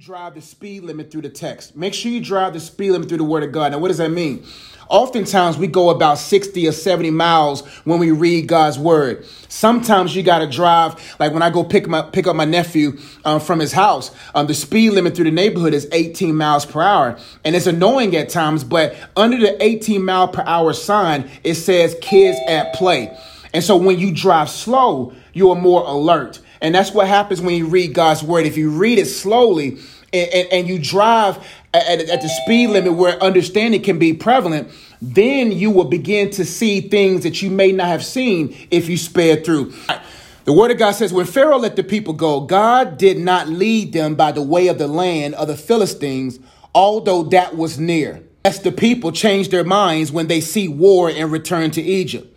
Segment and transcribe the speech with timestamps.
[0.00, 1.76] drive the speed limit through the text.
[1.76, 3.72] Make sure you drive the speed limit through the Word of God.
[3.72, 4.46] Now, what does that mean?
[4.88, 9.26] Oftentimes, we go about 60 or 70 miles when we read God's Word.
[9.50, 12.96] Sometimes you got to drive, like when I go pick, my, pick up my nephew
[13.26, 16.80] um, from his house, um, the speed limit through the neighborhood is 18 miles per
[16.80, 17.18] hour.
[17.44, 21.94] And it's annoying at times, but under the 18 mile per hour sign, it says
[22.00, 23.14] kids at play.
[23.52, 26.40] And so when you drive slow, you are more alert.
[26.60, 28.46] And that's what happens when you read God's word.
[28.46, 29.78] If you read it slowly
[30.12, 31.38] and, and, and you drive
[31.72, 34.70] at, at the speed limit where understanding can be prevalent,
[35.00, 38.98] then you will begin to see things that you may not have seen if you
[38.98, 39.72] sped through.
[40.44, 43.92] The word of God says, when Pharaoh let the people go, God did not lead
[43.92, 46.38] them by the way of the land of the Philistines,
[46.74, 48.22] although that was near.
[48.44, 52.36] As the people changed their minds when they see war and return to Egypt.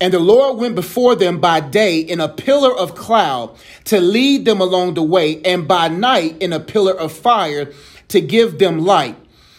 [0.00, 4.46] And the Lord went before them by day in a pillar of cloud to lead
[4.46, 7.70] them along the way, and by night in a pillar of fire
[8.08, 9.16] to give them light,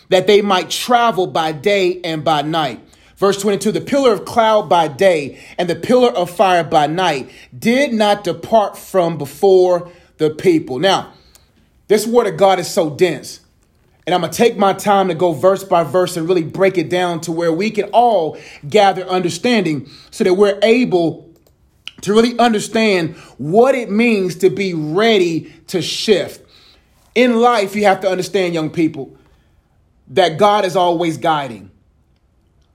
[0.09, 2.79] that they might travel by day and by night.
[3.17, 7.29] Verse 22 The pillar of cloud by day and the pillar of fire by night
[7.57, 10.79] did not depart from before the people.
[10.79, 11.13] Now,
[11.87, 13.40] this word of God is so dense.
[14.05, 16.77] And I'm going to take my time to go verse by verse and really break
[16.77, 21.29] it down to where we can all gather understanding so that we're able
[22.01, 26.43] to really understand what it means to be ready to shift.
[27.13, 29.15] In life, you have to understand, young people,
[30.07, 31.69] that God is always guiding,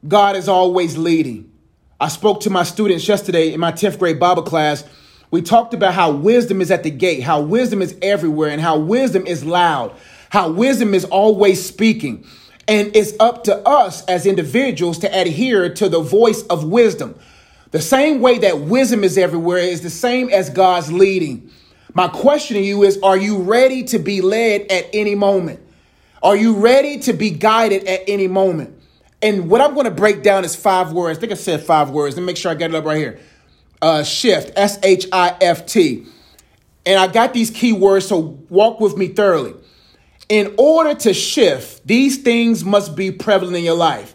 [0.07, 1.51] God is always leading.
[1.99, 4.85] I spoke to my students yesterday in my 10th grade Bible class.
[5.31, 8.79] We talked about how wisdom is at the gate, how wisdom is everywhere, and how
[8.79, 9.97] wisdom is loud
[10.31, 12.27] how wisdom is always speaking.
[12.69, 17.19] And it's up to us as individuals to adhere to the voice of wisdom.
[17.71, 21.51] The same way that wisdom is everywhere is the same as God's leading.
[21.95, 25.61] My question to you is Are you ready to be led at any moment?
[26.23, 28.79] Are you ready to be guided at any moment?
[29.23, 31.19] And what I'm going to break down is five words.
[31.19, 32.17] I think I said five words.
[32.17, 33.19] Let me make sure I get it up right here.
[33.81, 36.07] Uh, shift, S H I F T.
[36.85, 39.55] And I got these key words, so walk with me thoroughly.
[40.29, 44.15] In order to shift, these things must be prevalent in your life.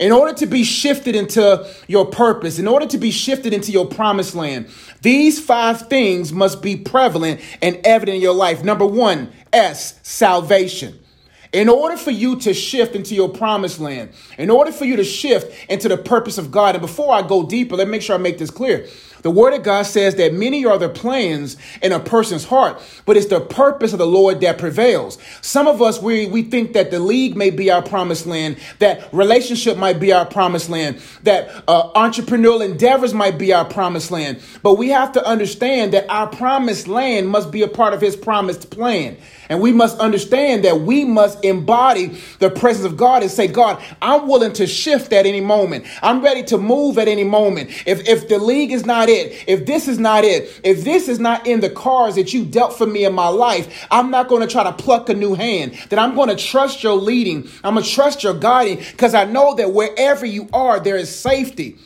[0.00, 3.86] In order to be shifted into your purpose, in order to be shifted into your
[3.86, 4.68] promised land,
[5.00, 8.64] these five things must be prevalent and evident in your life.
[8.64, 10.98] Number one, S, salvation.
[11.52, 15.04] In order for you to shift into your promised land, in order for you to
[15.04, 18.16] shift into the purpose of God, and before I go deeper, let me make sure
[18.16, 18.88] I make this clear.
[19.22, 23.16] The word of God says that many are the plans in a person's heart, but
[23.16, 25.18] it's the purpose of the Lord that prevails.
[25.40, 29.12] Some of us, we, we think that the league may be our promised land, that
[29.12, 34.40] relationship might be our promised land, that uh, entrepreneurial endeavors might be our promised land.
[34.62, 38.16] But we have to understand that our promised land must be a part of his
[38.16, 39.16] promised plan.
[39.52, 43.82] And we must understand that we must embody the presence of God and say, God,
[44.00, 45.84] I'm willing to shift at any moment.
[46.00, 47.68] I'm ready to move at any moment.
[47.84, 51.18] If, if the league is not it, if this is not it, if this is
[51.18, 54.40] not in the cards that you dealt for me in my life, I'm not going
[54.40, 55.74] to try to pluck a new hand.
[55.90, 57.46] That I'm going to trust your leading.
[57.62, 61.14] I'm going to trust your guiding because I know that wherever you are, there is
[61.14, 61.76] safety.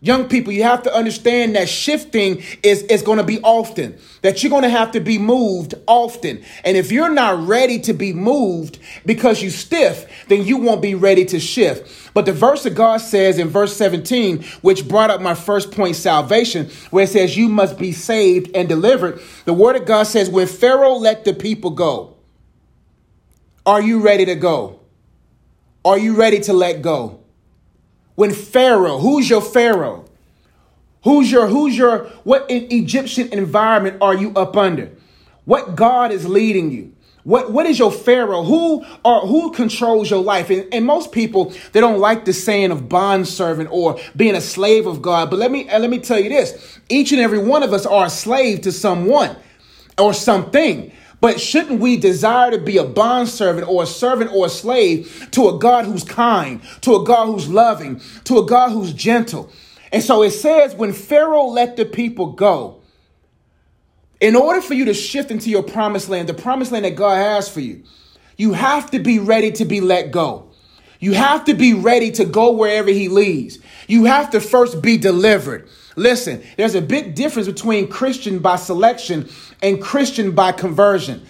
[0.00, 4.42] Young people, you have to understand that shifting is, is going to be often, that
[4.42, 6.44] you're going to have to be moved often.
[6.64, 10.94] And if you're not ready to be moved because you stiff, then you won't be
[10.94, 12.14] ready to shift.
[12.14, 15.96] But the verse of God says in verse 17, which brought up my first point,
[15.96, 19.20] salvation, where it says, You must be saved and delivered.
[19.46, 22.18] The word of God says, When Pharaoh let the people go,
[23.68, 24.80] are you ready to go?
[25.84, 27.20] Are you ready to let go?
[28.18, 30.04] When Pharaoh, who's your Pharaoh?
[31.04, 34.90] Who's your, who's your, what Egyptian environment are you up under?
[35.44, 36.96] What God is leading you?
[37.22, 38.42] What, what is your Pharaoh?
[38.42, 40.50] Who or who controls your life?
[40.50, 44.40] And, and most people, they don't like the saying of bond servant or being a
[44.40, 45.30] slave of God.
[45.30, 46.80] But let me, uh, let me tell you this.
[46.88, 49.36] Each and every one of us are a slave to someone
[49.96, 50.90] or something.
[51.20, 55.48] But shouldn't we desire to be a bondservant or a servant or a slave to
[55.48, 59.50] a God who's kind, to a God who's loving, to a God who's gentle?
[59.92, 62.82] And so it says, when Pharaoh let the people go,
[64.20, 67.16] in order for you to shift into your promised land, the promised land that God
[67.16, 67.82] has for you,
[68.36, 70.47] you have to be ready to be let go.
[70.98, 73.58] You have to be ready to go wherever he leads.
[73.86, 75.68] You have to first be delivered.
[75.96, 79.28] Listen, there's a big difference between Christian by selection
[79.62, 81.26] and Christian by conversion.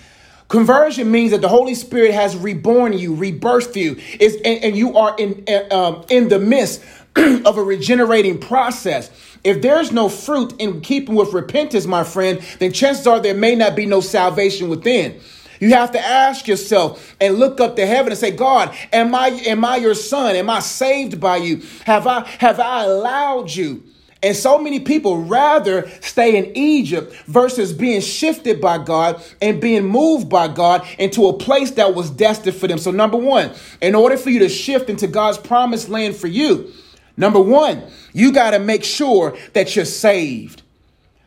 [0.49, 4.97] Conversion means that the Holy Spirit has reborn you, rebirthed you, is and, and you
[4.97, 6.83] are in um, in the midst
[7.17, 9.11] of a regenerating process.
[9.45, 13.55] If there's no fruit in keeping with repentance, my friend, then chances are there may
[13.55, 15.21] not be no salvation within.
[15.61, 19.29] You have to ask yourself and look up to heaven and say, God, am I
[19.29, 20.37] am I your son?
[20.37, 21.63] Am I saved by you?
[21.85, 23.83] Have I have I allowed you?
[24.23, 29.85] And so many people rather stay in Egypt versus being shifted by God and being
[29.85, 32.79] moved by God into a place that was destined for them.
[32.79, 36.73] So, number one, in order for you to shift into God's promised land for you,
[37.17, 40.63] number one, you got to make sure that you're saved.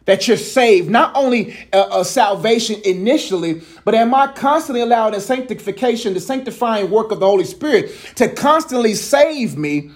[0.06, 4.82] That you're saved, not only a, uh, a uh, salvation initially, but am I constantly
[4.82, 9.92] allowed in sanctification, the sanctifying work of the Holy Spirit to constantly save me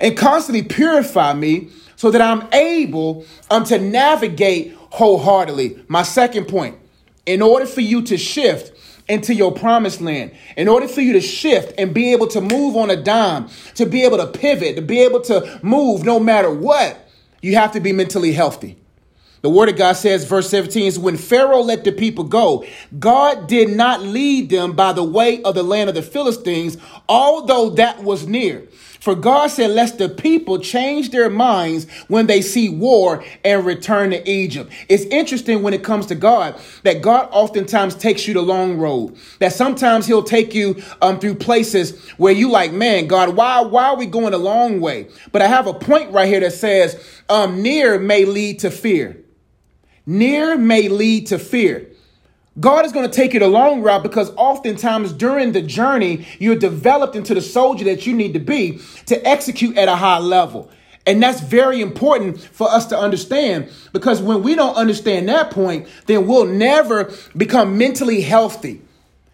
[0.00, 5.84] and constantly purify me so that I'm able um, to navigate wholeheartedly.
[5.88, 6.78] My second point,
[7.26, 8.72] in order for you to shift
[9.08, 12.76] into your promised land, in order for you to shift and be able to move
[12.76, 16.50] on a dime, to be able to pivot, to be able to move no matter
[16.50, 17.08] what,
[17.42, 18.76] you have to be mentally healthy.
[19.44, 22.64] The word of God says, verse 17 is when Pharaoh let the people go,
[22.98, 26.78] God did not lead them by the way of the land of the Philistines,
[27.10, 28.66] although that was near.
[29.00, 34.12] For God said, lest the people change their minds when they see war and return
[34.12, 34.72] to Egypt.
[34.88, 39.14] It's interesting when it comes to God that God oftentimes takes you the long road.
[39.40, 43.88] That sometimes He'll take you um, through places where you like, man, God, why, why
[43.88, 45.10] are we going a long way?
[45.32, 46.98] But I have a point right here that says,
[47.28, 49.23] um, near may lead to fear.
[50.06, 51.88] Near may lead to fear.
[52.60, 56.54] God is going to take you the long route because oftentimes during the journey, you're
[56.54, 60.70] developed into the soldier that you need to be to execute at a high level.
[61.06, 65.88] And that's very important for us to understand because when we don't understand that point,
[66.06, 68.80] then we'll never become mentally healthy.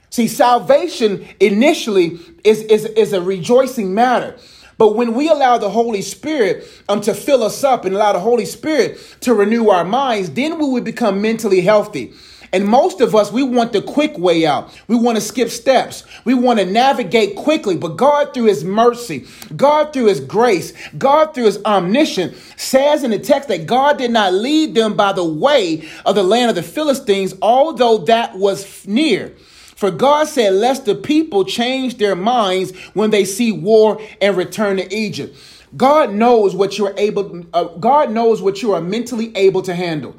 [0.08, 4.37] See, salvation initially is, is, is a rejoicing matter.
[4.81, 8.19] But when we allow the Holy Spirit um, to fill us up and allow the
[8.19, 12.15] Holy Spirit to renew our minds, then we would become mentally healthy.
[12.50, 14.75] And most of us, we want the quick way out.
[14.88, 16.05] We want to skip steps.
[16.25, 17.77] We want to navigate quickly.
[17.77, 23.11] But God, through His mercy, God, through His grace, God, through His omniscience, says in
[23.11, 26.56] the text that God did not lead them by the way of the land of
[26.56, 29.35] the Philistines, although that was near.
[29.81, 34.77] For God said, lest the people change their minds when they see war and return
[34.77, 35.35] to Egypt.
[35.75, 40.15] God knows what you're able, uh, God knows what you are mentally able to handle.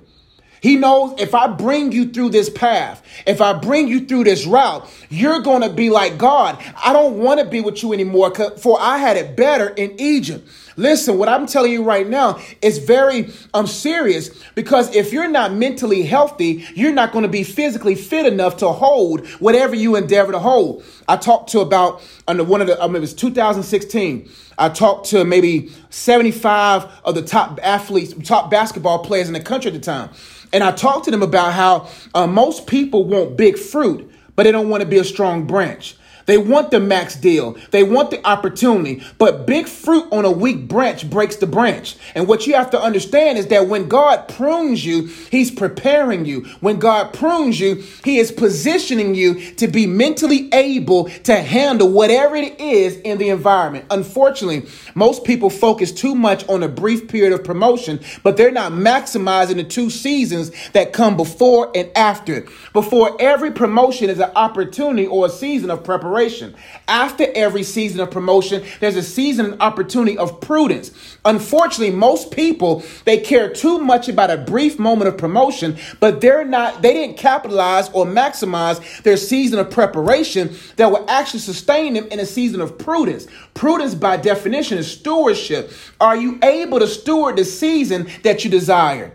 [0.62, 4.48] He knows if I bring you through this path, if I bring you through this
[4.48, 8.34] route, you're going to be like, God, I don't want to be with you anymore,
[8.58, 10.50] for I had it better in Egypt.
[10.78, 15.54] Listen, what I'm telling you right now is very um, serious because if you're not
[15.54, 20.32] mentally healthy, you're not going to be physically fit enough to hold whatever you endeavor
[20.32, 20.84] to hold.
[21.08, 24.30] I talked to about under one of the, um, it was 2016.
[24.58, 29.70] I talked to maybe 75 of the top athletes, top basketball players in the country
[29.70, 30.10] at the time.
[30.54, 34.52] And I talked to them about how uh, most people want big fruit, but they
[34.52, 35.96] don't want to be a strong branch.
[36.32, 37.58] They want the max deal.
[37.72, 39.04] They want the opportunity.
[39.18, 41.98] But big fruit on a weak branch breaks the branch.
[42.16, 46.46] And what you have to understand is that when God prunes you, He's preparing you.
[46.62, 52.38] When God prunes you, He is positioning you to be mentally able to handle whatever
[52.38, 53.84] it is in the environment.
[53.92, 54.66] Unfortunately,
[54.96, 59.56] most people focus too much on a brief period of promotion, but they're not maximizing
[59.56, 62.48] the two seasons that come before and after.
[62.72, 66.56] Before every promotion is an opportunity or a season of preparation preparation.
[66.88, 70.92] After every season of promotion, there's a season and opportunity of prudence.
[71.26, 76.46] Unfortunately, most people, they care too much about a brief moment of promotion, but they're
[76.46, 82.08] not, they didn't capitalize or maximize their season of preparation that will actually sustain them
[82.08, 83.26] in a season of prudence.
[83.54, 85.72] Prudence, by definition, is stewardship.
[86.00, 89.14] Are you able to steward the season that you desire?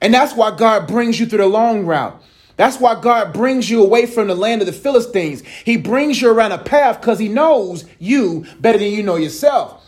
[0.00, 2.20] And that's why God brings you through the long route.
[2.56, 5.42] That's why God brings you away from the land of the Philistines.
[5.64, 9.82] He brings you around a path because he knows you better than you know yourself.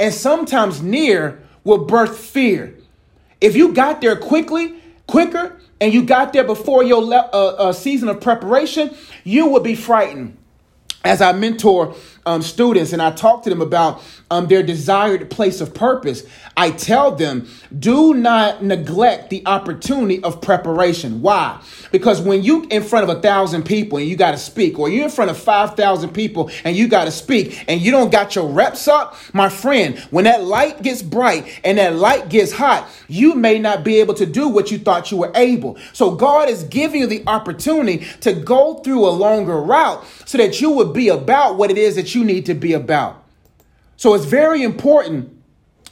[0.00, 2.74] And sometimes near will birth fear.
[3.40, 4.74] If you got there quickly,
[5.06, 8.94] quicker, and you got there before your le- uh, uh, season of preparation,
[9.24, 10.36] you would be frightened.
[11.04, 11.94] As I mentor
[12.26, 16.24] um, students and I talk to them about um, their desired place of purpose,
[16.56, 21.22] I tell them do not neglect the opportunity of preparation.
[21.22, 21.60] Why?
[21.90, 24.88] Because when you in front of a thousand people and you got to speak, or
[24.90, 28.12] you're in front of five thousand people and you got to speak, and you don't
[28.12, 32.52] got your reps up, my friend, when that light gets bright and that light gets
[32.52, 35.78] hot, you may not be able to do what you thought you were able.
[35.94, 40.60] So God is giving you the opportunity to go through a longer route so that
[40.60, 43.24] you would be about what it is that you need to be about.
[43.96, 45.34] So it's very important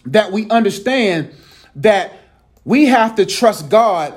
[0.06, 1.32] that we understand
[1.76, 2.12] that
[2.64, 4.14] we have to trust God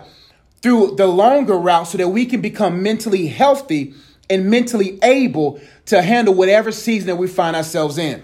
[0.62, 3.94] through the longer route so that we can become mentally healthy
[4.30, 8.24] and mentally able to handle whatever season that we find ourselves in.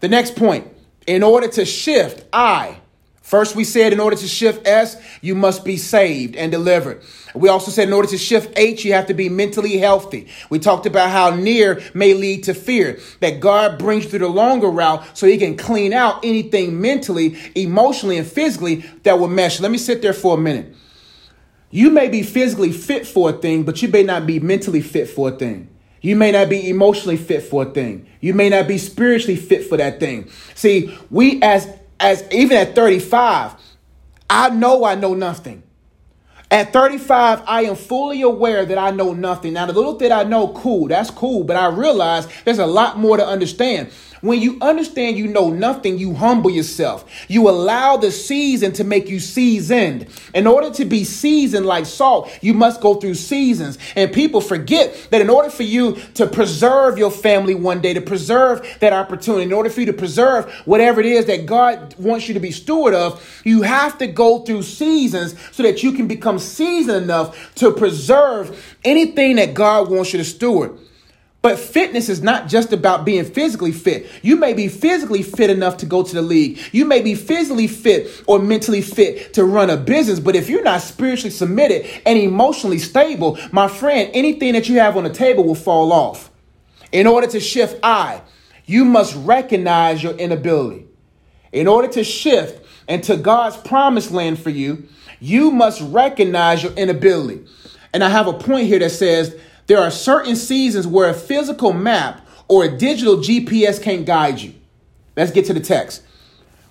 [0.00, 0.66] The next point,
[1.06, 2.78] in order to shift, I
[3.22, 7.02] First, we said in order to shift S, you must be saved and delivered.
[7.34, 10.28] We also said in order to shift H, you have to be mentally healthy.
[10.50, 14.28] We talked about how near may lead to fear, that God brings you through the
[14.28, 19.60] longer route so he can clean out anything mentally, emotionally, and physically that will mesh.
[19.60, 20.74] Let me sit there for a minute.
[21.70, 25.08] You may be physically fit for a thing, but you may not be mentally fit
[25.08, 25.68] for a thing.
[26.02, 28.08] You may not be emotionally fit for a thing.
[28.20, 30.28] You may not be spiritually fit for that thing.
[30.54, 31.68] See, we as
[32.02, 33.54] as even at 35,
[34.28, 35.62] I know I know nothing.
[36.50, 39.54] At 35, I am fully aware that I know nothing.
[39.54, 42.98] Now, the little that I know, cool, that's cool, but I realize there's a lot
[42.98, 43.90] more to understand.
[44.22, 47.04] When you understand you know nothing, you humble yourself.
[47.26, 50.06] You allow the season to make you seasoned.
[50.32, 53.78] In order to be seasoned like salt, you must go through seasons.
[53.96, 58.00] And people forget that in order for you to preserve your family one day, to
[58.00, 62.28] preserve that opportunity, in order for you to preserve whatever it is that God wants
[62.28, 66.06] you to be steward of, you have to go through seasons so that you can
[66.06, 70.78] become seasoned enough to preserve anything that God wants you to steward.
[71.42, 74.08] But fitness is not just about being physically fit.
[74.22, 76.60] You may be physically fit enough to go to the league.
[76.70, 80.20] You may be physically fit or mentally fit to run a business.
[80.20, 84.96] But if you're not spiritually submitted and emotionally stable, my friend, anything that you have
[84.96, 86.30] on the table will fall off.
[86.92, 88.22] In order to shift I,
[88.64, 90.86] you must recognize your inability.
[91.50, 94.86] In order to shift into God's promised land for you,
[95.18, 97.44] you must recognize your inability.
[97.92, 99.36] And I have a point here that says,
[99.72, 104.52] there are certain seasons where a physical map or a digital GPS can't guide you.
[105.16, 106.02] Let's get to the text.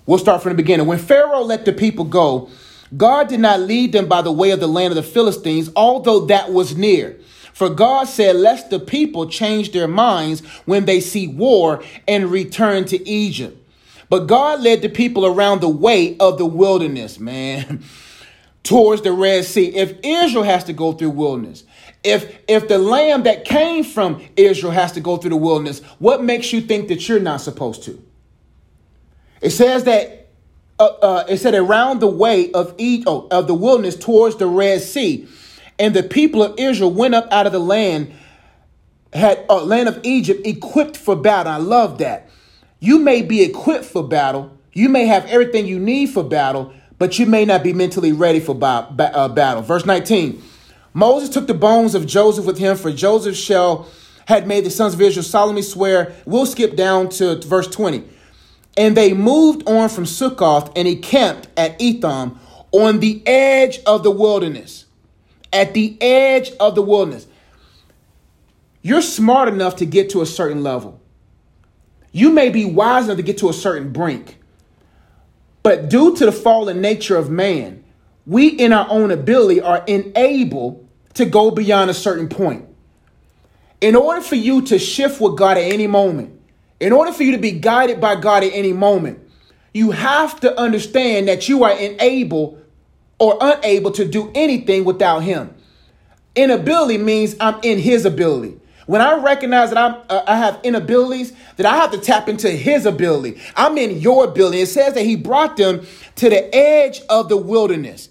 [0.06, 0.86] We'll start from the beginning.
[0.86, 2.48] When Pharaoh let the people go,
[2.96, 6.26] God did not lead them by the way of the land of the Philistines, although
[6.26, 7.18] that was near.
[7.52, 12.84] For God said, Lest the people change their minds when they see war and return
[12.84, 13.58] to Egypt.
[14.10, 17.82] But God led the people around the way of the wilderness, man,
[18.62, 19.74] towards the Red Sea.
[19.74, 21.64] If Israel has to go through wilderness,
[22.04, 26.22] if if the lamb that came from Israel has to go through the wilderness, what
[26.22, 28.02] makes you think that you're not supposed to?
[29.40, 30.28] It says that
[30.78, 34.46] uh, uh, it said around the way of e- oh, of the wilderness towards the
[34.46, 35.28] Red Sea,
[35.78, 38.12] and the people of Israel went up out of the land
[39.12, 41.52] had uh, land of Egypt equipped for battle.
[41.52, 42.28] I love that.
[42.80, 44.56] You may be equipped for battle.
[44.72, 48.40] You may have everything you need for battle, but you may not be mentally ready
[48.40, 49.62] for uh, battle.
[49.62, 50.42] Verse 19.
[50.94, 53.88] Moses took the bones of Joseph with him, for Joseph shall
[54.26, 56.14] had made the sons of Israel solemnly swear.
[56.24, 58.04] We'll skip down to verse 20.
[58.76, 62.38] And they moved on from Sukkoth and he camped at Etham
[62.70, 64.86] on the edge of the wilderness.
[65.52, 67.26] At the edge of the wilderness.
[68.80, 71.00] You're smart enough to get to a certain level.
[72.10, 74.38] You may be wise enough to get to a certain brink.
[75.62, 77.81] But due to the fallen nature of man,
[78.26, 82.68] we in our own ability are unable to go beyond a certain point.
[83.80, 86.40] In order for you to shift with God at any moment,
[86.78, 89.18] in order for you to be guided by God at any moment,
[89.74, 92.58] you have to understand that you are unable
[93.18, 95.54] or unable to do anything without Him.
[96.34, 98.58] Inability means I'm in His ability.
[98.86, 102.50] When I recognize that I'm, uh, I have inabilities, that I have to tap into
[102.50, 103.40] His ability.
[103.56, 104.60] I'm in your ability.
[104.60, 105.86] It says that He brought them
[106.16, 108.08] to the edge of the wilderness.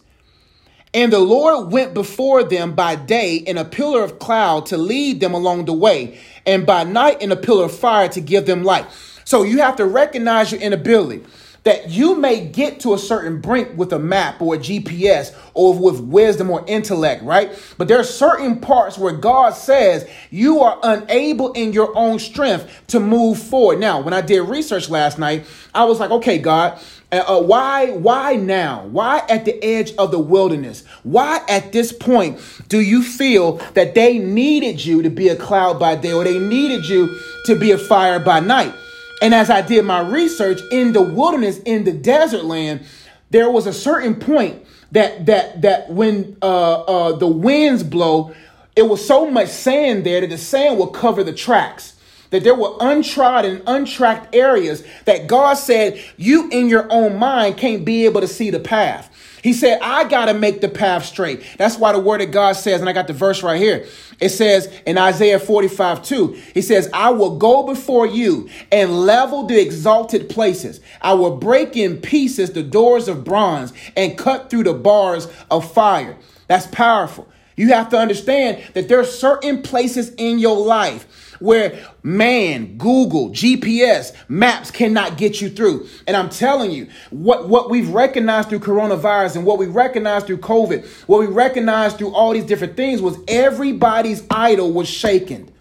[0.93, 5.21] And the Lord went before them by day in a pillar of cloud to lead
[5.21, 8.63] them along the way, and by night in a pillar of fire to give them
[8.63, 8.86] light.
[9.24, 11.24] So you have to recognize your inability.
[11.63, 15.77] that you may get to a certain brink with a map or a GPS or
[15.77, 17.51] with wisdom or intellect, right?
[17.77, 22.83] But there are certain parts where God says you are unable in your own strength
[22.88, 23.79] to move forward.
[23.79, 26.79] Now, when I did research last night, I was like, okay, God,
[27.19, 28.85] uh, why why now?
[28.85, 30.83] Why at the edge of the wilderness?
[31.03, 32.39] Why at this point
[32.69, 36.39] do you feel that they needed you to be a cloud by day or they
[36.39, 38.73] needed you to be a fire by night?
[39.21, 42.85] And as I did my research in the wilderness, in the desert land,
[43.29, 48.33] there was a certain point that that that when uh, uh, the winds blow,
[48.75, 51.93] it was so much sand there that the sand will cover the tracks.
[52.31, 57.85] That there were untrodden, untracked areas that God said you in your own mind can't
[57.85, 59.09] be able to see the path.
[59.43, 61.43] He said, I got to make the path straight.
[61.57, 63.88] That's why the word of God says, and I got the verse right here.
[64.19, 69.47] It says in Isaiah 45, 2, he says, I will go before you and level
[69.47, 70.79] the exalted places.
[71.01, 75.71] I will break in pieces the doors of bronze and cut through the bars of
[75.71, 76.17] fire.
[76.47, 77.27] That's powerful.
[77.61, 83.29] You have to understand that there are certain places in your life where man, Google,
[83.29, 85.85] GPS, maps cannot get you through.
[86.07, 90.39] And I'm telling you, what, what we've recognized through coronavirus and what we recognized through
[90.39, 95.53] COVID, what we recognized through all these different things was everybody's idol was shaken.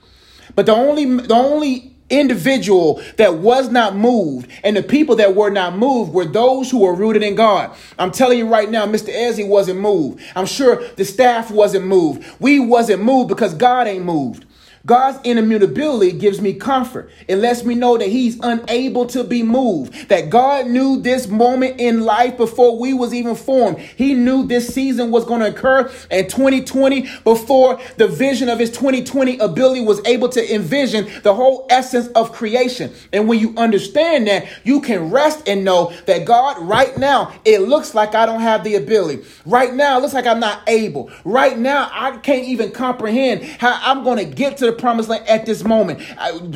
[0.55, 5.51] But the only the only individual that was not moved and the people that were
[5.51, 7.75] not moved were those who were rooted in God.
[7.99, 9.15] I'm telling you right now, Mr.
[9.15, 10.23] Ezzy wasn't moved.
[10.35, 12.25] I'm sure the staff wasn't moved.
[12.41, 14.45] We wasn't moved because God ain't moved.
[14.87, 17.11] God's immutability gives me comfort.
[17.29, 20.09] It lets me know that he's unable to be moved.
[20.09, 23.79] That God knew this moment in life before we was even formed.
[23.79, 28.71] He knew this season was going to occur in 2020 before the vision of his
[28.71, 32.93] 2020 ability was able to envision the whole essence of creation.
[33.13, 37.61] And when you understand that, you can rest and know that God right now, it
[37.61, 39.25] looks like I don't have the ability.
[39.45, 41.11] Right now, it looks like I'm not able.
[41.25, 45.27] Right now, I can't even comprehend how I'm going to get to the promised land
[45.29, 46.01] at this moment.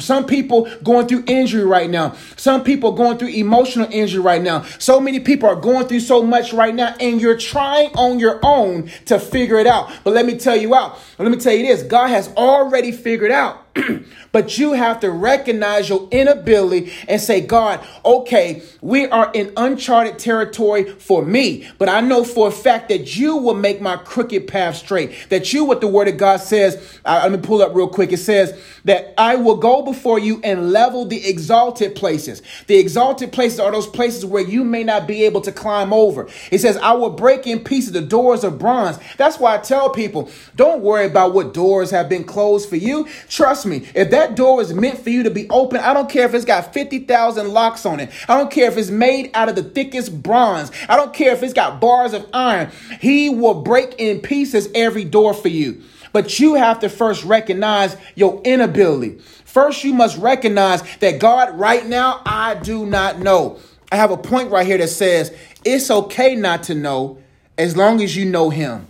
[0.00, 2.16] Some people going through injury right now.
[2.36, 4.62] Some people going through emotional injury right now.
[4.78, 8.40] So many people are going through so much right now, and you're trying on your
[8.42, 9.90] own to figure it out.
[10.04, 10.98] But let me tell you out.
[11.18, 13.63] Let me tell you this God has already figured out
[14.32, 20.18] but you have to recognize your inability and say, God, okay, we are in uncharted
[20.18, 24.46] territory for me, but I know for a fact that you will make my crooked
[24.46, 25.26] path straight.
[25.28, 28.12] That you, what the word of God says, uh, let me pull up real quick.
[28.12, 32.42] It says that I will go before you and level the exalted places.
[32.66, 36.28] The exalted places are those places where you may not be able to climb over.
[36.50, 38.98] It says, I will break in pieces the doors of bronze.
[39.16, 43.08] That's why I tell people, don't worry about what doors have been closed for you.
[43.28, 46.26] Trust me, if that door is meant for you to be open, I don't care
[46.26, 48.10] if it's got 50,000 locks on it.
[48.28, 50.70] I don't care if it's made out of the thickest bronze.
[50.88, 52.70] I don't care if it's got bars of iron.
[53.00, 55.82] He will break in pieces every door for you.
[56.12, 59.18] But you have to first recognize your inability.
[59.44, 63.58] First, you must recognize that God, right now, I do not know.
[63.90, 67.18] I have a point right here that says it's okay not to know
[67.56, 68.86] as long as you know Him.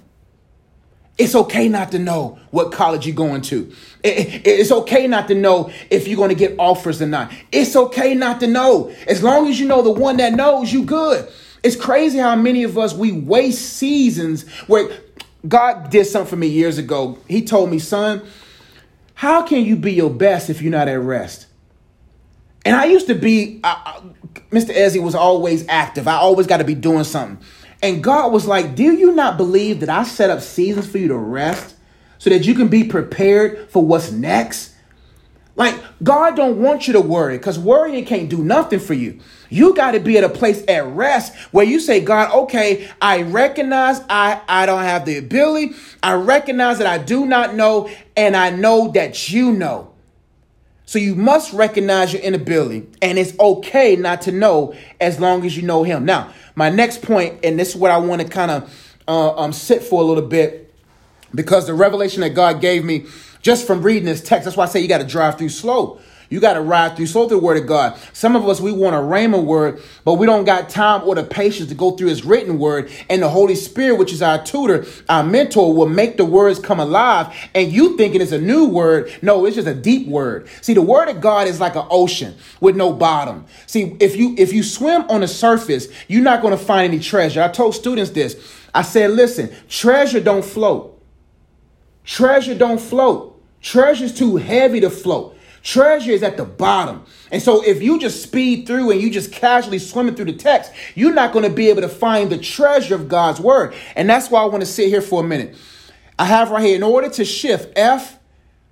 [1.17, 3.73] It's okay not to know what college you're going to.
[4.07, 7.33] It's okay not to know if you're going to get offers or not.
[7.51, 8.95] It's okay not to know.
[9.07, 11.27] As long as you know the one that knows, you good.
[11.63, 14.91] It's crazy how many of us we waste seasons where
[15.49, 17.19] God did something for me years ago.
[17.29, 18.23] He told me, son,
[19.15, 21.47] how can you be your best if you're not at rest?
[22.67, 24.75] And I used to be, I, I, Mr.
[24.75, 26.07] Ezzy was always active.
[26.07, 27.43] I always got to be doing something.
[27.83, 31.09] And God was like, Do you not believe that I set up seasons for you
[31.09, 31.74] to rest
[32.25, 34.73] so that you can be prepared for what's next?
[35.57, 39.21] Like, God don't want you to worry because worrying can't do nothing for you.
[39.51, 43.21] You got to be at a place at rest where you say, God, okay, I
[43.21, 45.75] recognize I, I don't have the ability.
[46.03, 49.93] I recognize that I do not know, and I know that you know.
[50.87, 55.59] So you must recognize your inability, and it's okay not to know as long as
[55.59, 56.07] you know Him.
[56.07, 59.53] Now, my next point, and this is what I want to kind of uh, um,
[59.53, 60.64] sit for a little bit,
[61.35, 63.07] because the revelation that God gave me
[63.43, 66.01] just from reading this text, that's why I say you got to drive through slow.
[66.31, 67.99] You got to ride through slow through the word of God.
[68.13, 71.23] Some of us, we want a rhema word, but we don't got time or the
[71.23, 72.91] patience to go through his written word.
[73.09, 76.81] And the Holy Spirit, which is our tutor, our mentor, will make the words come
[76.81, 77.33] alive.
[77.55, 79.13] And you thinking it's a new word.
[79.23, 80.49] No, it's just a deep word.
[80.63, 83.45] See, the word of God is like an ocean with no bottom.
[83.67, 87.03] See, if you if you swim on the surface, you're not going to find any
[87.03, 87.43] treasure.
[87.43, 88.35] I told students this.
[88.75, 90.94] I said, listen, treasure don't float.
[92.05, 93.43] Treasure don't float.
[93.61, 95.37] Treasure's too heavy to float.
[95.63, 97.05] Treasure is at the bottom.
[97.31, 100.71] And so if you just speed through and you just casually swimming through the text,
[100.95, 103.75] you're not going to be able to find the treasure of God's word.
[103.97, 105.57] And that's why I want to sit here for a minute.
[106.19, 108.19] I have right here, in order to shift F,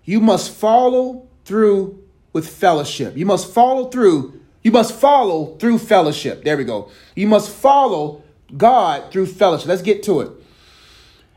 [0.05, 3.17] you must follow through with fellowship.
[3.17, 4.41] You must follow through.
[4.63, 6.45] You must follow through fellowship.
[6.45, 6.91] There we go.
[7.17, 8.23] You must follow
[8.55, 9.69] God through fellowship.
[9.69, 10.31] Let's get to it.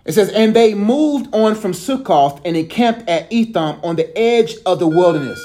[0.05, 4.55] It says, And they moved on from Sukkoth and encamped at Etham on the edge
[4.65, 5.39] of the wilderness.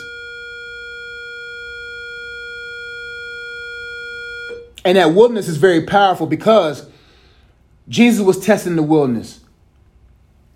[4.84, 6.88] And that wilderness is very powerful because
[7.88, 9.40] Jesus was testing the wilderness.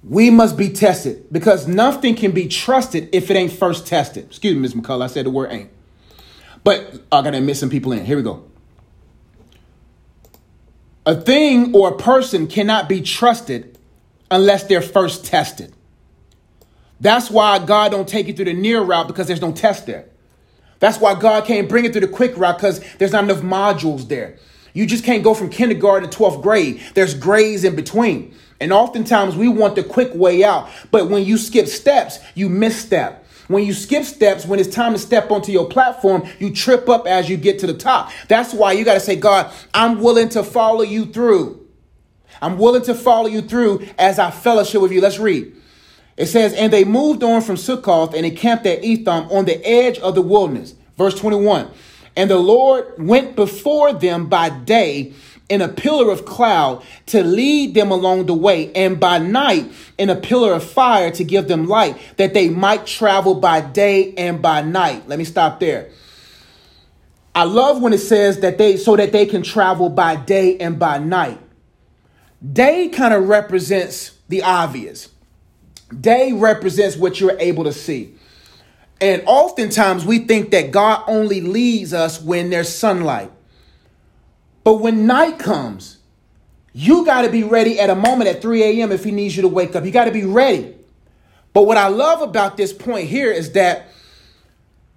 [0.02, 4.26] We must be tested because nothing can be trusted if it ain't first tested.
[4.26, 4.74] Excuse me, Ms.
[4.74, 5.70] McCullough, I said the word ain't.
[6.62, 8.04] But I gotta admit some people in.
[8.04, 8.44] Here we go.
[11.06, 13.73] A thing or a person cannot be trusted
[14.34, 15.72] unless they're first tested.
[16.98, 20.06] That's why God don't take you through the near route because there's no test there.
[20.80, 24.08] That's why God can't bring it through the quick route because there's not enough modules
[24.08, 24.38] there.
[24.72, 26.82] You just can't go from kindergarten to 12th grade.
[26.94, 28.34] There's grades in between.
[28.60, 30.68] And oftentimes we want the quick way out.
[30.90, 33.24] But when you skip steps, you misstep.
[33.46, 37.06] When you skip steps, when it's time to step onto your platform, you trip up
[37.06, 38.10] as you get to the top.
[38.26, 41.63] That's why you got to say, God, I'm willing to follow you through.
[42.44, 45.00] I'm willing to follow you through as I fellowship with you.
[45.00, 45.50] Let's read.
[46.18, 49.98] It says, And they moved on from Sukkoth and encamped at Etham on the edge
[49.98, 50.74] of the wilderness.
[50.98, 51.70] Verse 21.
[52.16, 55.14] And the Lord went before them by day
[55.48, 60.10] in a pillar of cloud to lead them along the way, and by night in
[60.10, 64.42] a pillar of fire to give them light, that they might travel by day and
[64.42, 65.08] by night.
[65.08, 65.90] Let me stop there.
[67.34, 70.78] I love when it says that they so that they can travel by day and
[70.78, 71.40] by night.
[72.52, 75.08] Day kind of represents the obvious.
[76.00, 78.14] Day represents what you're able to see.
[79.00, 83.30] And oftentimes we think that God only leads us when there's sunlight.
[84.62, 85.98] But when night comes,
[86.72, 88.92] you got to be ready at a moment at 3 a.m.
[88.92, 89.84] if he needs you to wake up.
[89.84, 90.74] You got to be ready.
[91.52, 93.88] But what I love about this point here is that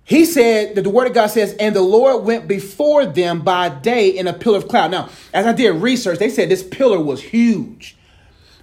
[0.08, 3.68] he said that the word of God says, and the Lord went before them by
[3.68, 4.90] day in a pillar of cloud.
[4.90, 7.98] Now, as I did research, they said this pillar was huge.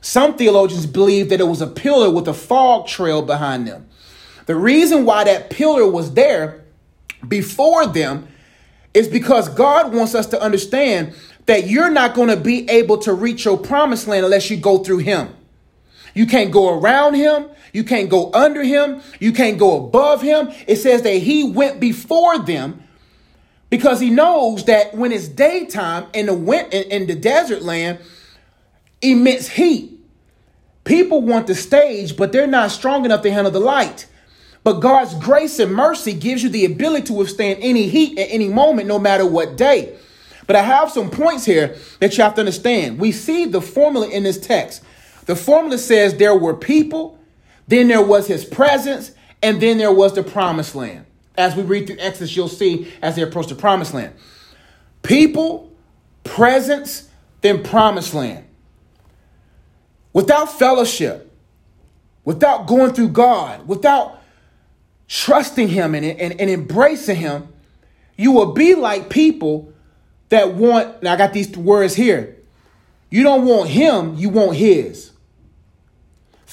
[0.00, 3.86] Some theologians believe that it was a pillar with a fog trail behind them.
[4.46, 6.64] The reason why that pillar was there
[7.28, 8.26] before them
[8.94, 13.12] is because God wants us to understand that you're not going to be able to
[13.12, 15.28] reach your promised land unless you go through Him.
[16.14, 17.48] You can't go around Him.
[17.72, 19.02] You can't go under Him.
[19.20, 20.50] You can't go above Him.
[20.66, 22.82] It says that He went before them
[23.68, 27.98] because He knows that when it's daytime in the in the desert land,
[29.02, 29.90] immense heat.
[30.84, 34.06] People want the stage, but they're not strong enough to handle the light.
[34.64, 38.48] But God's grace and mercy gives you the ability to withstand any heat at any
[38.48, 39.96] moment, no matter what day.
[40.46, 42.98] But I have some points here that you have to understand.
[42.98, 44.82] We see the formula in this text.
[45.26, 47.18] The formula says there were people,
[47.66, 51.06] then there was his presence, and then there was the promised land.
[51.36, 54.14] As we read through Exodus, you'll see as they approach the promised land.
[55.02, 55.72] People,
[56.22, 57.08] presence,
[57.40, 58.44] then promised land.
[60.12, 61.30] Without fellowship,
[62.24, 64.22] without going through God, without
[65.08, 67.48] trusting him and, and, and embracing him,
[68.16, 69.72] you will be like people
[70.28, 72.36] that want, now I got these words here.
[73.10, 75.10] You don't want him, you want his.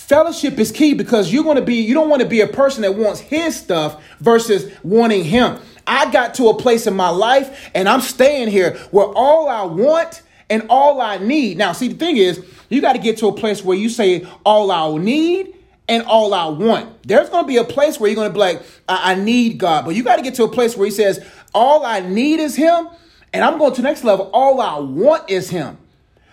[0.07, 2.81] Fellowship is key because you're going to be, you don't want to be a person
[2.81, 5.57] that wants his stuff versus wanting him.
[5.87, 9.63] I got to a place in my life and I'm staying here where all I
[9.63, 11.57] want and all I need.
[11.57, 14.27] Now, see, the thing is, you got to get to a place where you say,
[14.43, 15.55] all I'll need
[15.87, 17.03] and all I want.
[17.03, 19.59] There's going to be a place where you're going to be like, I, I need
[19.59, 19.85] God.
[19.85, 22.55] But you got to get to a place where He says, all I need is
[22.55, 22.89] Him.
[23.33, 24.29] And I'm going to the next level.
[24.33, 25.77] All I want is Him.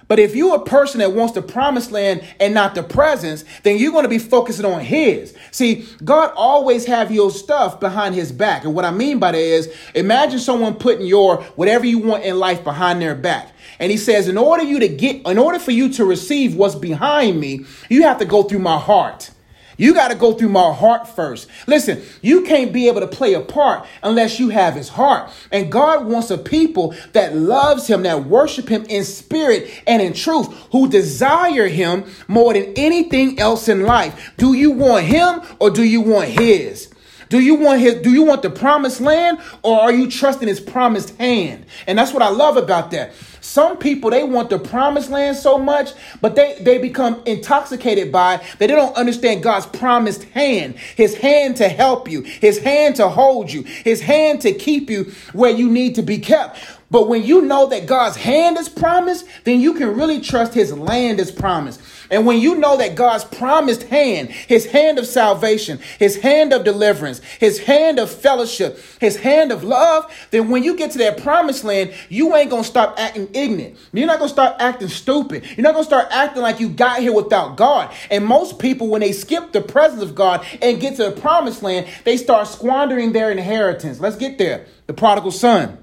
[0.08, 3.76] But if you're a person that wants the promised land and not the presence, then
[3.76, 5.34] you're going to be focusing on his.
[5.50, 8.64] See, God always have your stuff behind his back.
[8.64, 12.38] And what I mean by that is imagine someone putting your whatever you want in
[12.38, 13.52] life behind their back.
[13.78, 16.74] And he says, in order you to get, in order for you to receive what's
[16.74, 19.30] behind me, you have to go through my heart.
[19.78, 21.48] You got to go through my heart first.
[21.68, 25.30] Listen, you can't be able to play a part unless you have his heart.
[25.52, 30.14] And God wants a people that loves him, that worship him in spirit and in
[30.14, 34.32] truth, who desire him more than anything else in life.
[34.36, 36.92] Do you want him or do you want his?
[37.28, 40.60] Do you want his do you want the promised land or are you trusting his
[40.60, 41.66] promised hand?
[41.86, 43.12] And that's what I love about that.
[43.48, 48.36] Some people they want the promised land so much, but they they become intoxicated by
[48.36, 50.76] that they don't understand God's promised hand.
[50.76, 55.12] His hand to help you, his hand to hold you, his hand to keep you
[55.32, 56.58] where you need to be kept.
[56.90, 60.72] But when you know that God's hand is promised, then you can really trust his
[60.74, 61.80] land is promised.
[62.10, 66.64] And when you know that God's promised hand, his hand of salvation, his hand of
[66.64, 71.22] deliverance, his hand of fellowship, his hand of love, then when you get to that
[71.22, 73.76] promised land, you ain't gonna stop acting ignorant.
[73.92, 75.44] You're not gonna start acting stupid.
[75.56, 77.92] You're not gonna start acting like you got here without God.
[78.10, 81.62] And most people, when they skip the presence of God and get to the promised
[81.62, 84.00] land, they start squandering their inheritance.
[84.00, 84.66] Let's get there.
[84.86, 85.78] The prodigal son.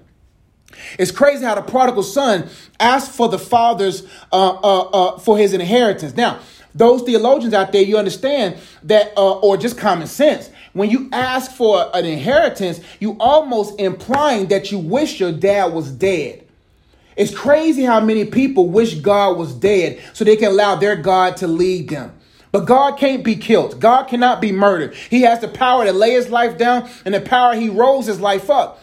[0.97, 5.53] It's crazy how the prodigal son asked for the father's uh, uh, uh, for his
[5.53, 6.15] inheritance.
[6.15, 6.39] Now,
[6.73, 10.49] those theologians out there, you understand that, uh, or just common sense.
[10.73, 15.89] When you ask for an inheritance, you almost implying that you wish your dad was
[15.89, 16.45] dead.
[17.15, 21.37] It's crazy how many people wish God was dead so they can allow their God
[21.37, 22.11] to lead them.
[22.51, 23.79] But God can't be killed.
[23.79, 24.93] God cannot be murdered.
[25.09, 28.19] He has the power to lay his life down and the power he rose his
[28.19, 28.81] life up.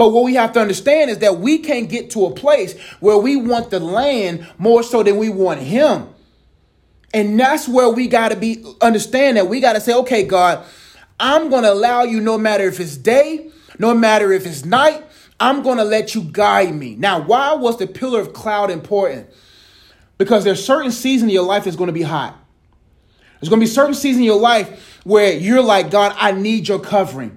[0.00, 3.18] But what we have to understand is that we can't get to a place where
[3.18, 6.08] we want the land more so than we want him.
[7.12, 10.64] And that's where we got to be understand that we got to say, okay, God,
[11.18, 15.04] I'm going to allow you no matter if it's day, no matter if it's night,
[15.38, 16.96] I'm going to let you guide me.
[16.96, 19.28] Now, why was the pillar of cloud important?
[20.16, 22.42] Because there's certain season in your life that's going to be hot.
[23.38, 26.68] There's going to be certain season in your life where you're like, God, I need
[26.68, 27.36] your covering.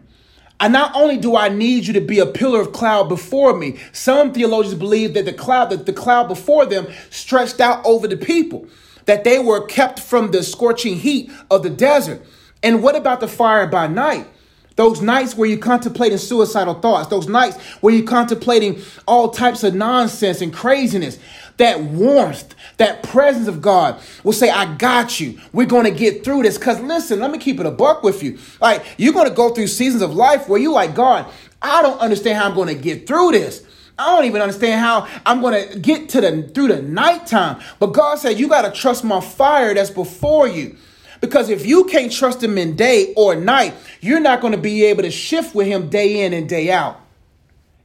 [0.64, 3.78] And not only do I need you to be a pillar of cloud before me,
[3.92, 8.16] some theologians believe that the cloud, that the cloud before them stretched out over the
[8.16, 8.66] people,
[9.04, 12.22] that they were kept from the scorching heat of the desert.
[12.64, 14.26] And what about the fire by night?
[14.76, 19.76] Those nights where you're contemplating suicidal thoughts, those nights where you're contemplating all types of
[19.76, 21.20] nonsense and craziness
[21.58, 25.40] that warmth, that presence of God will say, I got you.
[25.52, 26.58] We're going to get through this.
[26.58, 28.40] Because listen, let me keep it a buck with you.
[28.60, 31.32] Like, you're going to go through seasons of life where you like, God,
[31.62, 33.64] I don't understand how I'm going to get through this.
[33.98, 37.62] I don't even understand how I'm going to get to the through the nighttime.
[37.80, 40.78] But God said, you got to trust my fire that's before you.
[41.24, 44.84] Because if you can't trust him in day or night, you're not going to be
[44.84, 47.00] able to shift with him day in and day out.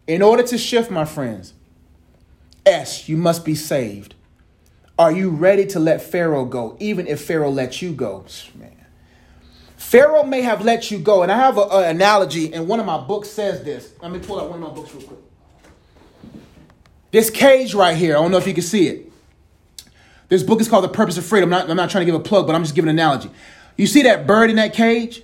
[0.09, 1.53] In order to shift, my friends,
[2.67, 4.17] S, you must be saved.
[4.99, 8.25] Are you ready to let Pharaoh go, even if Pharaoh lets you go?
[8.57, 8.75] Man.
[9.77, 11.23] Pharaoh may have let you go.
[11.23, 13.93] And I have an analogy, and one of my books says this.
[14.03, 15.21] Let me pull out one of my books real quick.
[17.13, 19.08] This cage right here, I don't know if you can see it.
[20.29, 21.53] This book is called The Purpose of Freedom.
[21.53, 23.31] I'm not, I'm not trying to give a plug, but I'm just giving an analogy.
[23.77, 25.23] You see that bird in that cage?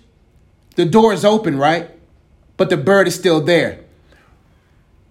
[0.77, 1.91] The door is open, right?
[2.57, 3.81] But the bird is still there.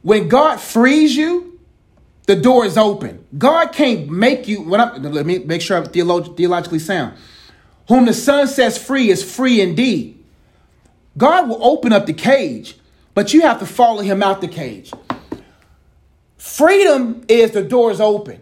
[0.02, 1.60] When God frees you,
[2.26, 3.26] the door is open.
[3.38, 7.18] God can't make you, when I, let me make sure I'm theolog- theologically sound.
[7.88, 10.24] Whom the Son sets free is free indeed.
[11.18, 12.78] God will open up the cage,
[13.14, 14.92] but you have to follow him out the cage.
[16.38, 18.42] Freedom is the door is open.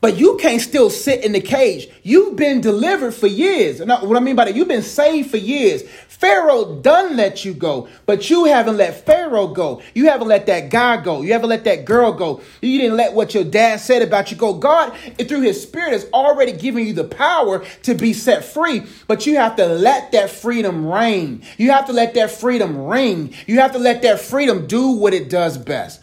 [0.00, 1.88] But you can't still sit in the cage.
[2.04, 3.80] You've been delivered for years.
[3.80, 5.82] what I mean by that, you've been saved for years.
[6.06, 9.82] Pharaoh done let you go, but you haven't let Pharaoh go.
[9.94, 11.22] You haven't let that guy go.
[11.22, 12.40] You haven't let that girl go.
[12.60, 14.54] You didn't let what your dad said about you go.
[14.54, 14.96] God,
[15.28, 19.36] through his spirit, has already given you the power to be set free, but you
[19.36, 21.42] have to let that freedom reign.
[21.56, 23.32] You have to let that freedom ring.
[23.46, 26.02] You have to let that freedom do what it does best.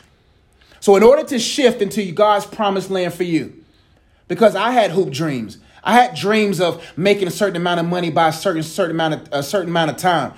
[0.80, 3.65] So, in order to shift into God's promised land for you,
[4.28, 5.58] because I had hoop dreams.
[5.84, 9.14] I had dreams of making a certain amount of money by a certain certain amount
[9.14, 10.34] of a certain amount of time.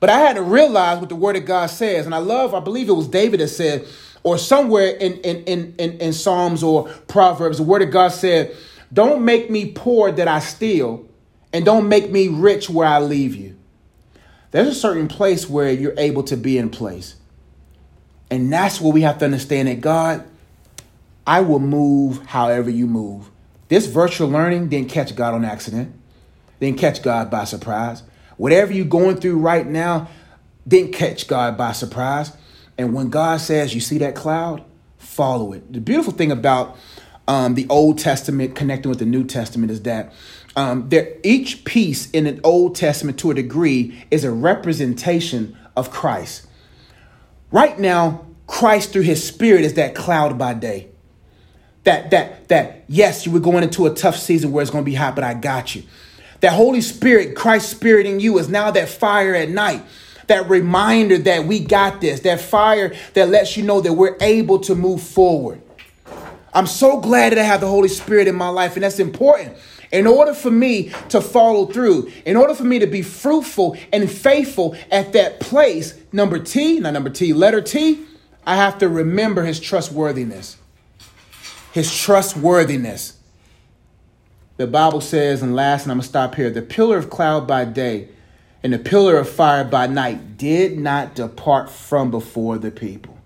[0.00, 2.06] But I had to realize what the word of God says.
[2.06, 3.86] And I love, I believe it was David that said,
[4.22, 8.56] or somewhere in in in in, in Psalms or Proverbs, the word of God said,
[8.92, 11.06] Don't make me poor that I steal,
[11.52, 13.56] and don't make me rich where I leave you.
[14.50, 17.16] There's a certain place where you're able to be in place.
[18.30, 20.24] And that's what we have to understand that God
[21.28, 23.30] I will move however you move.
[23.68, 25.94] This virtual learning didn't catch God on accident,
[26.58, 28.02] didn't catch God by surprise.
[28.38, 30.08] Whatever you're going through right now
[30.66, 32.34] didn't catch God by surprise.
[32.78, 34.64] And when God says, You see that cloud,
[34.96, 35.70] follow it.
[35.70, 36.78] The beautiful thing about
[37.26, 40.14] um, the Old Testament connecting with the New Testament is that
[40.56, 45.90] um, there, each piece in an Old Testament to a degree is a representation of
[45.90, 46.46] Christ.
[47.52, 50.88] Right now, Christ through his spirit is that cloud by day
[51.88, 54.90] that that that yes, you were going into a tough season where it's going to
[54.90, 55.84] be hot, but I got you.
[56.40, 59.82] That Holy Spirit, Christ Spirit in you, is now that fire at night
[60.26, 64.58] that reminder that we got this, that fire that lets you know that we're able
[64.58, 65.62] to move forward.
[66.52, 69.56] I'm so glad that I have the Holy Spirit in my life, and that's important.
[69.90, 74.10] In order for me to follow through, in order for me to be fruitful and
[74.10, 78.04] faithful at that place, number T, not number T, letter T,
[78.46, 80.58] I have to remember his trustworthiness.
[81.78, 83.16] His trustworthiness.
[84.56, 87.46] The Bible says, and last, and I'm going to stop here the pillar of cloud
[87.46, 88.08] by day
[88.64, 93.16] and the pillar of fire by night did not depart from before the people.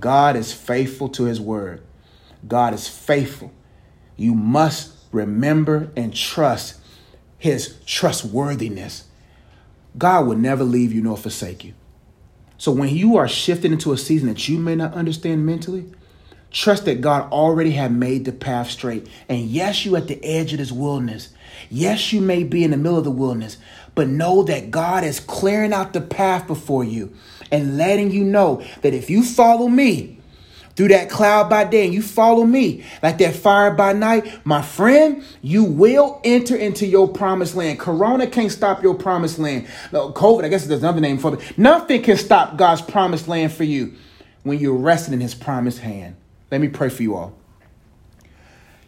[0.00, 1.82] God is faithful to his word.
[2.48, 3.52] God is faithful.
[4.16, 6.80] You must remember and trust
[7.36, 9.04] his trustworthiness.
[9.98, 11.74] God will never leave you nor forsake you.
[12.56, 15.92] So when you are shifting into a season that you may not understand mentally,
[16.52, 19.08] trust that God already had made the path straight.
[19.28, 21.30] And yes, you at the edge of this wilderness.
[21.70, 23.56] Yes, you may be in the middle of the wilderness,
[23.94, 27.14] but know that God is clearing out the path before you
[27.50, 30.18] and letting you know that if you follow me,
[30.74, 34.62] through that cloud by day and you follow me like that fire by night, my
[34.62, 37.78] friend, you will enter into your promised land.
[37.78, 39.66] Corona can't stop your promised land.
[39.92, 41.58] No, COVID, I guess there's another name for it.
[41.58, 43.94] Nothing can stop God's promised land for you
[44.44, 46.16] when you're resting in his promised hand.
[46.52, 47.32] Let me pray for you all.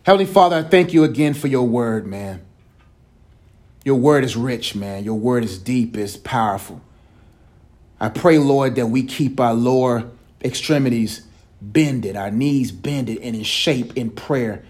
[0.03, 2.43] Heavenly Father, I thank you again for your word, man.
[3.87, 5.03] Your word is rich, man.
[5.03, 6.83] Your word is deep, is powerful.
[7.99, 10.11] I pray, Lord, that we keep our lower
[10.45, 11.27] extremities
[11.63, 14.63] bended, our knees bended and in shape in prayer.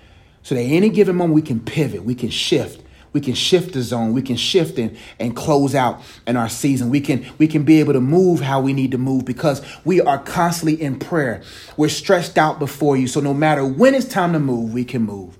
[0.44, 2.80] So that any given moment we can pivot, we can shift,
[3.14, 6.90] we can shift the zone, we can shift and, and close out in our season.
[6.90, 10.02] We can we can be able to move how we need to move because we
[10.02, 11.42] are constantly in prayer.
[11.78, 13.06] We're stretched out before you.
[13.06, 15.38] So no matter when it's time to move, we can move.